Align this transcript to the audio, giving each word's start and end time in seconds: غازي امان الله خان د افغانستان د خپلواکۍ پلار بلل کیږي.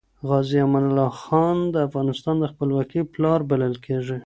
غازي 0.27 0.57
امان 0.65 0.85
الله 0.87 1.09
خان 1.23 1.57
د 1.73 1.75
افغانستان 1.87 2.35
د 2.39 2.45
خپلواکۍ 2.51 3.01
پلار 3.13 3.39
بلل 3.49 3.73
کیږي. 3.85 4.17